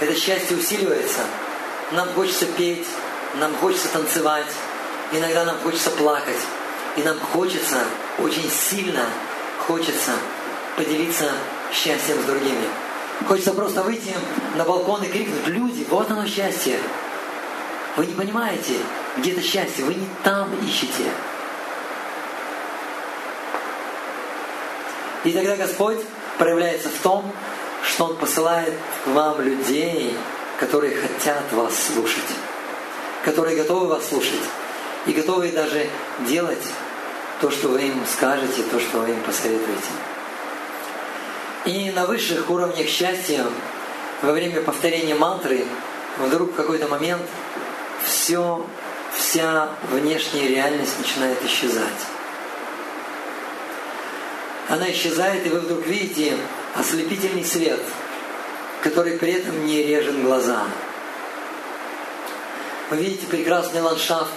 Это 0.00 0.14
счастье 0.14 0.56
усиливается. 0.56 1.20
Нам 1.92 2.08
хочется 2.14 2.46
петь, 2.46 2.86
нам 3.36 3.54
хочется 3.56 3.88
танцевать, 3.88 4.46
иногда 5.12 5.44
нам 5.44 5.58
хочется 5.58 5.90
плакать. 5.90 6.40
И 6.96 7.02
нам 7.02 7.18
хочется, 7.20 7.78
очень 8.18 8.50
сильно 8.50 9.04
хочется 9.66 10.12
поделиться 10.76 11.30
счастьем 11.72 12.20
с 12.22 12.24
другими. 12.24 12.66
Хочется 13.28 13.52
просто 13.52 13.82
выйти 13.82 14.14
на 14.56 14.64
балкон 14.64 15.02
и 15.02 15.08
крикнуть, 15.08 15.46
люди, 15.46 15.86
вот 15.90 16.10
оно 16.10 16.26
счастье. 16.26 16.78
Вы 17.96 18.06
не 18.06 18.14
понимаете, 18.14 18.74
где 19.18 19.32
это 19.32 19.42
счастье, 19.42 19.84
вы 19.84 19.94
не 19.94 20.08
там 20.22 20.50
ищете. 20.66 21.04
И 25.24 25.32
тогда 25.32 25.56
Господь 25.56 25.98
проявляется 26.38 26.88
в 26.88 26.98
том, 27.02 27.30
что 27.84 28.06
Он 28.06 28.16
посылает 28.16 28.74
вам 29.06 29.40
людей, 29.40 30.16
которые 30.58 30.96
хотят 30.96 31.52
вас 31.52 31.74
слушать, 31.94 32.22
которые 33.24 33.56
готовы 33.56 33.88
вас 33.88 34.08
слушать 34.08 34.40
и 35.06 35.12
готовы 35.12 35.50
даже 35.50 35.88
делать 36.26 36.66
то, 37.40 37.50
что 37.50 37.68
вы 37.68 37.82
им 37.82 38.00
скажете, 38.10 38.62
то, 38.70 38.80
что 38.80 38.98
вы 38.98 39.10
им 39.10 39.22
посоветуете. 39.22 39.90
И 41.64 41.90
на 41.90 42.06
высших 42.06 42.48
уровнях 42.48 42.88
счастья 42.88 43.44
во 44.22 44.32
время 44.32 44.62
повторения 44.62 45.14
мантры 45.14 45.64
вдруг 46.18 46.52
в 46.52 46.54
какой-то 46.54 46.88
момент 46.88 47.22
все, 48.04 48.64
вся 49.16 49.68
внешняя 49.90 50.48
реальность 50.48 50.98
начинает 50.98 51.44
исчезать 51.44 52.15
она 54.76 54.90
исчезает, 54.92 55.46
и 55.46 55.48
вы 55.48 55.60
вдруг 55.60 55.86
видите 55.86 56.36
ослепительный 56.74 57.44
свет, 57.44 57.80
который 58.82 59.18
при 59.18 59.32
этом 59.32 59.64
не 59.66 59.82
режет 59.82 60.22
глаза. 60.22 60.64
Вы 62.90 62.98
видите 62.98 63.26
прекрасный 63.26 63.80
ландшафт, 63.80 64.34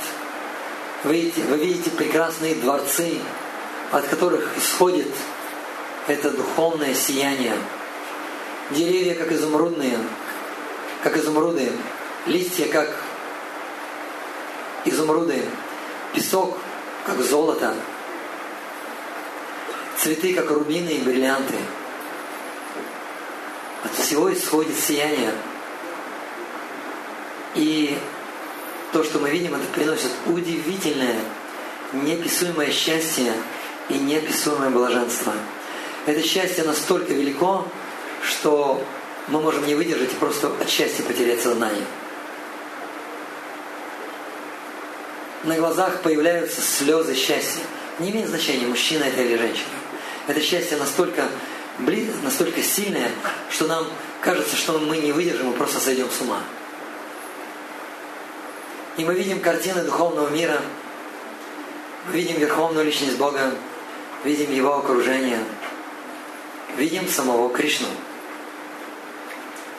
вы 1.04 1.13
видите, 1.13 1.41
вы 1.43 1.58
видите 1.58 1.91
прекрасные 1.91 2.56
дворцы, 2.56 3.19
от 3.91 4.08
которых 4.08 4.58
исходит 4.58 5.10
это 6.08 6.32
духовное 6.32 6.93
сияние. 6.93 7.56
Деревья 8.71 9.15
как 9.15 9.32
изумрудные, 9.32 9.97
как 11.04 11.17
изумруды, 11.17 11.71
листья 12.25 12.67
как 12.67 12.95
изумруды, 14.86 15.43
песок 16.13 16.58
как 17.06 17.19
золото, 17.19 17.73
цветы, 20.01 20.33
как 20.33 20.49
рубины 20.51 20.89
и 20.89 21.01
бриллианты. 21.01 21.55
От 23.83 23.93
всего 23.93 24.31
исходит 24.33 24.77
сияние. 24.77 25.33
И 27.55 27.97
то, 28.91 29.03
что 29.03 29.19
мы 29.19 29.29
видим, 29.29 29.55
это 29.55 29.65
приносит 29.73 30.12
удивительное, 30.25 31.19
неописуемое 31.93 32.71
счастье 32.71 33.33
и 33.89 33.95
неописуемое 33.95 34.69
блаженство. 34.69 35.33
Это 36.05 36.21
счастье 36.25 36.63
настолько 36.63 37.13
велико, 37.13 37.67
что 38.23 38.83
мы 39.27 39.41
можем 39.41 39.65
не 39.67 39.75
выдержать 39.75 40.12
и 40.12 40.15
просто 40.15 40.47
от 40.47 40.69
счастья 40.69 41.03
потерять 41.03 41.41
сознание. 41.41 41.85
На 45.43 45.55
глазах 45.55 46.01
появляются 46.01 46.62
слезы 46.62 47.15
счастья. 47.15 47.63
Не 47.99 48.12
имеет 48.12 48.29
значения, 48.29 48.67
мужчина 48.67 49.03
это 49.03 49.21
или 49.21 49.38
женщина. 49.38 49.67
Это 50.29 50.41
счастье 50.41 50.77
настолько 50.77 51.27
близко, 51.79 52.13
настолько 52.21 52.61
сильное, 52.61 53.09
что 53.49 53.65
нам 53.65 53.87
кажется, 54.21 54.55
что 54.55 54.77
мы 54.77 54.97
не 54.97 55.11
выдержим 55.11 55.51
и 55.51 55.57
просто 55.57 55.79
сойдем 55.79 56.07
с 56.07 56.21
ума. 56.21 56.43
И 58.97 59.03
мы 59.03 59.15
видим 59.15 59.39
картины 59.39 59.81
духовного 59.81 60.29
мира, 60.29 60.61
мы 62.05 62.13
видим 62.13 62.37
Верховную 62.37 62.85
Личность 62.85 63.17
Бога, 63.17 63.55
видим 64.23 64.53
Его 64.53 64.77
окружение, 64.77 65.39
видим 66.77 67.07
самого 67.07 67.51
Кришну, 67.51 67.87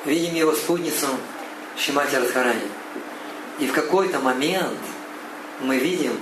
видим 0.04 0.34
Его 0.34 0.52
спутницу 0.52 1.06
Шимати 1.78 2.16
Радхарани. 2.16 2.66
И 3.60 3.68
в 3.68 3.72
какой-то 3.72 4.18
момент 4.18 4.80
мы 5.60 5.78
видим 5.78 6.18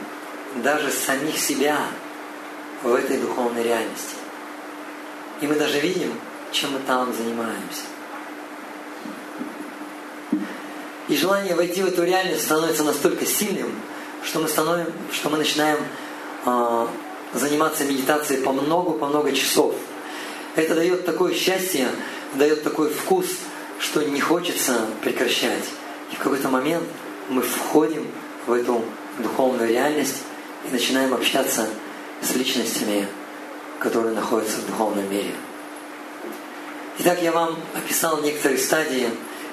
даже 0.57 0.91
самих 0.91 1.39
себя 1.39 1.79
в 2.83 2.95
этой 2.95 3.19
духовной 3.19 3.63
реальности. 3.63 4.18
И 5.41 5.47
мы 5.47 5.55
даже 5.55 5.81
видим, 5.81 6.13
чем 6.53 6.73
мы 6.73 6.81
там 6.81 7.13
занимаемся. 7.13 7.83
И 11.09 11.17
желание 11.17 11.55
войти 11.55 11.83
в 11.83 11.87
эту 11.87 12.05
реальность 12.05 12.45
становится 12.45 12.85
настолько 12.85 13.25
сильным, 13.25 13.73
что 14.23 14.41
мы, 14.41 14.49
становим, 14.49 14.87
что 15.11 15.31
мы 15.31 15.39
начинаем 15.39 15.79
а, 16.45 16.89
заниматься 17.33 17.85
медитацией 17.85 18.43
по 18.43 18.53
много, 18.53 18.93
по 18.93 19.07
много 19.07 19.33
часов. 19.33 19.75
Это 20.55 20.75
дает 20.75 21.07
такое 21.07 21.35
счастье, 21.35 21.89
дает 22.35 22.63
такой 22.63 22.91
вкус, 22.91 23.27
что 23.79 24.03
не 24.03 24.21
хочется 24.21 24.87
прекращать. 25.03 25.65
И 26.13 26.17
в 26.17 26.19
какой-то 26.19 26.49
момент 26.49 26.85
мы 27.29 27.43
входим 27.43 28.07
в 28.47 28.53
эту 28.53 28.85
духовную 29.19 29.69
реальность 29.69 30.23
и 30.69 30.73
начинаем 30.73 31.15
общаться 31.15 31.67
с 32.21 32.35
личностями, 32.35 33.07
которые 33.79 34.15
находятся 34.15 34.59
в 34.59 34.67
духовном 34.67 35.11
мире. 35.11 35.33
Итак, 36.99 37.23
я 37.23 37.31
вам 37.31 37.57
описал 37.75 38.21
некоторые 38.23 38.59
стадии, 38.59 39.09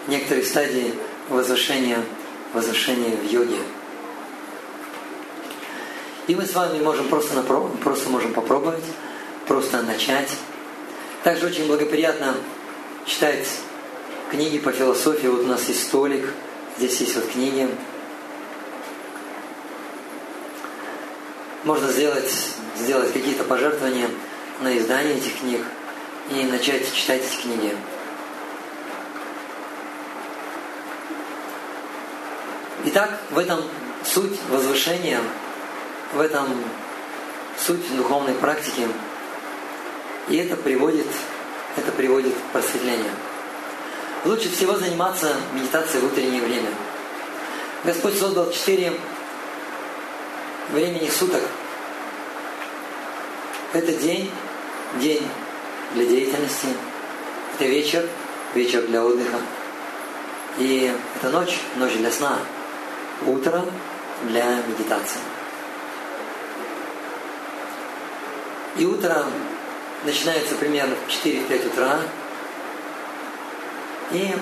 некоторые 0.08 0.46
стадии 0.46 0.94
возвышения, 1.30 2.00
возвышения 2.54 3.16
в 3.16 3.32
йоге. 3.32 3.58
И 6.28 6.34
мы 6.34 6.46
с 6.46 6.56
вами 6.56 6.82
можем 6.82 7.08
просто, 7.08 7.44
просто 7.84 8.10
можем 8.10 8.34
попробовать, 8.34 8.84
просто 9.48 9.84
начать. 9.84 10.30
Также 11.24 11.46
очень 11.46 11.68
благоприятно 11.68 12.36
читать 13.06 13.48
книги 14.32 14.58
по 14.58 14.72
философии. 14.72 15.28
Вот 15.28 15.42
у 15.42 15.48
нас 15.48 15.68
есть 15.68 15.84
столик, 15.84 16.34
здесь 16.78 17.00
есть 17.02 17.16
вот 17.16 17.28
книги. 17.28 17.70
Можно 21.66 21.92
сделать, 21.92 22.32
сделать 22.78 23.12
какие-то 23.12 23.44
пожертвования 23.44 24.10
на 24.62 24.78
издание 24.78 25.18
этих 25.18 25.40
книг 25.40 25.62
и 26.32 26.44
начать 26.44 26.94
читать 26.94 27.22
эти 27.24 27.42
книги. 27.42 27.76
Итак, 32.86 33.20
в 33.32 33.38
этом 33.38 33.62
суть 34.06 34.40
возвышения– 34.50 35.20
в 36.16 36.22
этом 36.22 36.48
суть 37.58 37.96
духовной 37.96 38.34
практики. 38.34 38.88
И 40.30 40.38
это 40.38 40.56
приводит, 40.56 41.08
это 41.76 41.92
приводит 41.92 42.34
к 42.34 42.54
просветлению. 42.54 43.12
Лучше 44.24 44.50
всего 44.50 44.76
заниматься 44.76 45.36
медитацией 45.54 46.02
в 46.02 46.12
утреннее 46.12 46.42
время. 46.42 46.70
Господь 47.84 48.18
создал 48.18 48.52
четыре 48.52 48.94
времени 50.70 51.10
суток. 51.10 51.42
Это 53.74 53.92
день, 53.94 54.32
день 54.96 55.28
для 55.94 56.06
деятельности. 56.06 56.68
Это 57.54 57.66
вечер, 57.66 58.08
вечер 58.54 58.82
для 58.84 59.04
отдыха. 59.04 59.38
И 60.58 60.94
это 61.16 61.30
ночь, 61.30 61.60
ночь 61.76 61.94
для 61.94 62.12
сна. 62.12 62.40
Утро 63.26 63.66
для 64.24 64.62
медитации. 64.68 65.20
И 68.78 68.86
утро 68.86 69.26
начинается 70.04 70.56
примерно 70.56 70.96
в 70.96 71.26
4-5 71.26 71.68
утра 71.68 72.00
и 74.12 74.34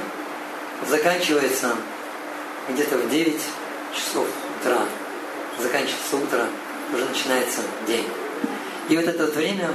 заканчивается 0.87 1.75
где-то 2.69 2.97
в 2.97 3.09
9 3.09 3.41
часов 3.93 4.27
утра. 4.59 4.79
Заканчивается 5.59 6.17
утро, 6.17 6.45
уже 6.93 7.05
начинается 7.05 7.61
день. 7.87 8.07
И 8.89 8.97
вот 8.97 9.05
это 9.05 9.25
вот 9.25 9.35
время 9.35 9.69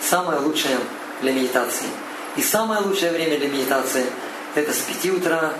самое 0.00 0.40
лучшее 0.40 0.78
для 1.20 1.32
медитации. 1.32 1.88
И 2.36 2.42
самое 2.42 2.80
лучшее 2.80 3.12
время 3.12 3.38
для 3.38 3.48
медитации– 3.48 4.06
это 4.54 4.72
с 4.72 4.78
5 4.78 5.06
утра 5.16 5.52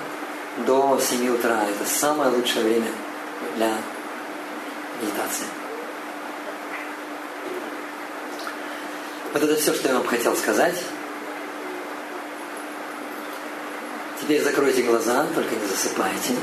до 0.66 1.00
7 1.00 1.28
утра. 1.34 1.64
Это 1.64 1.88
самое 1.88 2.30
лучшее 2.30 2.64
время 2.64 2.88
для 3.56 3.76
медитации. 5.00 5.46
Вот 9.32 9.42
это 9.42 9.56
все, 9.56 9.74
что 9.74 9.88
я 9.88 9.94
вам 9.94 10.06
хотел 10.06 10.36
сказать. 10.36 10.76
Теперь 14.20 14.42
закройте 14.42 14.82
глаза, 14.82 15.26
только 15.34 15.54
не 15.54 15.66
засыпайте. 15.66 16.34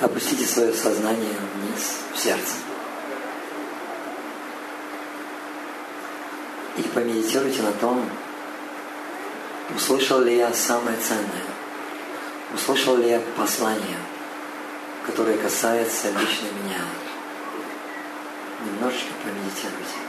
Опустите 0.00 0.46
свое 0.46 0.72
сознание 0.72 1.34
вниз, 1.54 1.98
в 2.14 2.18
сердце. 2.18 2.54
И 6.76 6.82
помедитируйте 6.82 7.62
на 7.62 7.72
том, 7.72 8.08
услышал 9.74 10.20
ли 10.20 10.36
я 10.36 10.52
самое 10.52 10.96
ценное, 10.98 11.48
услышал 12.54 12.96
ли 12.96 13.10
я 13.10 13.20
послание, 13.36 13.98
которое 15.04 15.36
касается 15.36 16.08
лично 16.10 16.46
меня 16.62 16.80
немножечко 18.64 19.12
помедитируйте. 19.24 20.07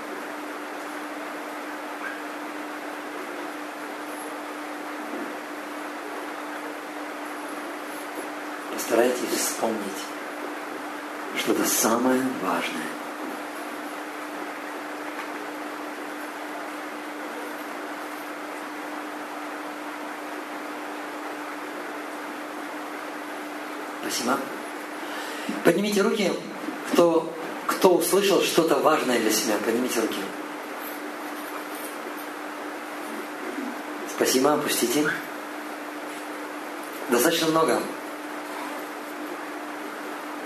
Постарайтесь 8.90 9.38
вспомнить 9.38 9.78
что-то 11.38 11.64
самое 11.64 12.24
важное. 12.42 12.88
Спасибо. 24.02 24.40
Поднимите 25.64 26.02
руки, 26.02 26.34
кто 26.92 27.32
кто 27.68 27.94
услышал 27.94 28.42
что-то 28.42 28.78
важное 28.78 29.20
для 29.20 29.32
себя? 29.32 29.58
Поднимите 29.64 30.00
руки. 30.02 30.18
Спасибо, 34.16 34.54
опустите. 34.54 35.08
Достаточно 37.12 37.50
много. 37.50 37.80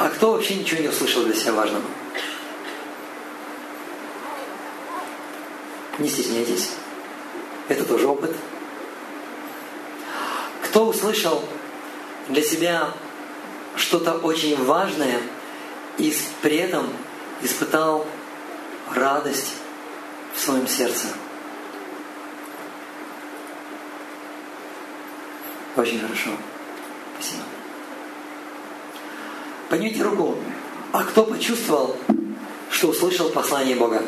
А 0.04 0.10
кто 0.10 0.34
вообще 0.34 0.56
ничего 0.56 0.82
не 0.82 0.90
услышал 0.90 1.24
для 1.24 1.34
себя 1.34 1.54
важного? 1.54 1.86
Не 5.98 6.10
стесняйтесь. 6.10 6.72
Это 7.70 7.86
тоже 7.86 8.08
опыт. 8.08 8.36
Кто 10.66 10.88
услышал 10.88 11.42
для 12.28 12.42
себя 12.42 12.90
что-то 13.78 14.16
очень 14.16 14.62
важное 14.66 15.22
и 15.98 16.14
при 16.42 16.58
этом 16.58 16.90
испытал 17.42 18.06
радость 18.94 19.54
в 20.36 20.40
своем 20.42 20.68
сердце. 20.68 21.08
Очень 25.78 26.02
хорошо. 26.02 26.32
Спасибо. 27.14 27.44
Поднимите 29.74 30.04
руку. 30.04 30.38
А 30.92 31.04
кто 31.04 31.26
почувствовал, 31.26 31.98
что 32.70 32.90
услышал 32.90 33.30
послание 33.30 33.76
Бога? 33.76 34.04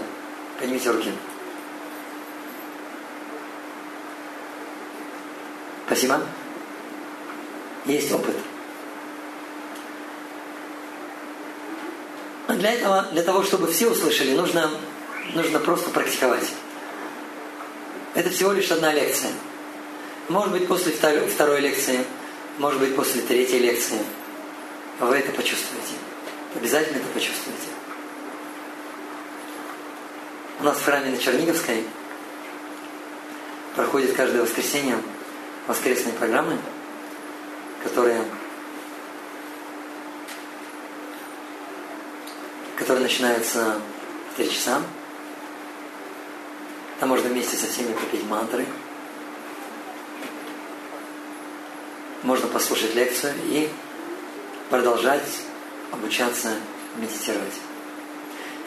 Поднимите 0.59 0.91
руки. 0.91 1.11
Спасибо. 5.87 6.21
Есть 7.87 8.11
опыт. 8.11 8.35
для 12.49 12.73
этого, 12.73 13.07
для 13.11 13.23
того, 13.23 13.41
чтобы 13.41 13.71
все 13.71 13.89
услышали, 13.89 14.35
нужно, 14.35 14.69
нужно 15.33 15.59
просто 15.59 15.89
практиковать. 15.89 16.47
Это 18.13 18.29
всего 18.29 18.51
лишь 18.51 18.69
одна 18.69 18.93
лекция. 18.93 19.31
Может 20.29 20.51
быть, 20.51 20.67
после 20.67 20.91
второй, 20.91 21.27
второй 21.27 21.59
лекции, 21.61 22.05
может 22.59 22.79
быть, 22.79 22.95
после 22.95 23.23
третьей 23.23 23.57
лекции. 23.57 23.97
Вы 24.99 25.17
это 25.17 25.31
почувствуете. 25.33 25.93
Обязательно 26.55 26.97
это 26.97 27.07
почувствуете. 27.07 27.67
У 30.59 30.63
нас 30.63 30.77
в 30.77 30.85
храме 30.85 31.11
на 31.11 31.17
Черниговской 31.17 31.83
проходит 33.75 34.15
каждое 34.15 34.41
воскресенье 34.41 34.97
воскресные 35.67 36.13
программы, 36.13 36.57
которые 37.83 38.23
который 42.77 43.01
начинается 43.01 43.81
в 44.31 44.37
3 44.37 44.49
часа. 44.49 44.81
Там 46.99 47.09
можно 47.09 47.29
вместе 47.29 47.57
со 47.57 47.67
всеми 47.67 47.93
попить 47.93 48.23
мантры. 48.25 48.65
Можно 52.23 52.47
послушать 52.47 52.95
лекцию 52.95 53.33
и 53.45 53.69
продолжать 54.69 55.27
обучаться 55.91 56.49
медитировать. 56.97 57.53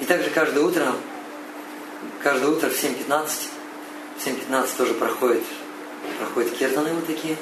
И 0.01 0.05
также 0.05 0.31
каждое 0.31 0.65
утро, 0.65 0.93
каждое 2.23 2.51
утро 2.51 2.69
в 2.69 2.73
7.15, 2.73 3.29
в 4.19 4.27
7.15 4.27 4.69
тоже 4.77 4.95
проходит, 4.95 5.43
проходит 6.19 6.57
киртаны 6.57 6.93
вот 6.95 7.07
такие, 7.07 7.37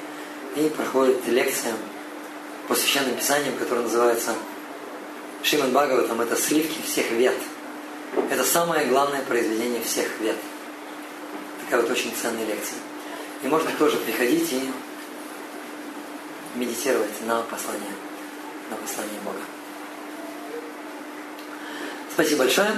и 0.57 0.69
проходит 0.71 1.27
лекция 1.27 1.75
по 2.69 2.75
священным 2.75 3.15
писаниям, 3.17 3.57
которое 3.57 3.83
называется 3.83 4.35
Шиман 5.43 5.71
Бхагаватам, 5.71 6.21
это 6.21 6.35
сливки 6.35 6.81
всех 6.83 7.11
вет. 7.13 7.37
Это 8.31 8.43
самое 8.43 8.87
главное 8.87 9.23
произведение 9.23 9.83
всех 9.83 10.07
вет. 10.21 10.37
Такая 11.65 11.83
вот 11.83 11.91
очень 11.91 12.13
ценная 12.21 12.47
лекция. 12.47 12.79
И 13.43 13.49
можно 13.49 13.71
тоже 13.79 13.97
приходить 13.99 14.53
и 14.53 14.71
медитировать 16.55 17.21
на 17.27 17.43
послание, 17.43 17.93
на 18.71 18.77
послание 18.77 19.21
Бога. 19.25 19.41
Спасибо 22.13 22.45
большое. 22.45 22.71